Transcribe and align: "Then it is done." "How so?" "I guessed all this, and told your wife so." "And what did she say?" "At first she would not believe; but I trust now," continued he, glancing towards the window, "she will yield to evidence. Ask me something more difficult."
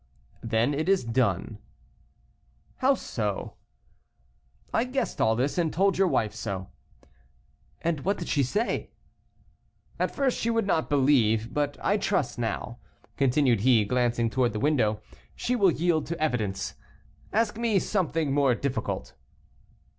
"Then 0.41 0.73
it 0.73 0.89
is 0.89 1.03
done." 1.03 1.59
"How 2.77 2.95
so?" 2.95 3.53
"I 4.73 4.83
guessed 4.83 5.21
all 5.21 5.35
this, 5.35 5.59
and 5.59 5.71
told 5.71 5.95
your 5.95 6.07
wife 6.07 6.33
so." 6.33 6.69
"And 7.83 7.99
what 7.99 8.17
did 8.17 8.27
she 8.27 8.41
say?" 8.41 8.89
"At 9.99 10.09
first 10.09 10.39
she 10.39 10.49
would 10.49 10.65
not 10.65 10.89
believe; 10.89 11.53
but 11.53 11.77
I 11.83 11.97
trust 11.97 12.39
now," 12.39 12.79
continued 13.15 13.59
he, 13.59 13.85
glancing 13.85 14.31
towards 14.31 14.53
the 14.53 14.59
window, 14.59 15.01
"she 15.35 15.55
will 15.55 15.69
yield 15.69 16.07
to 16.07 16.19
evidence. 16.19 16.73
Ask 17.31 17.59
me 17.59 17.77
something 17.77 18.33
more 18.33 18.55
difficult." 18.55 19.13